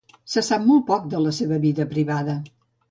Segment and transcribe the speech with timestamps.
[0.35, 2.41] Se sap molt poc de la seva vida privada.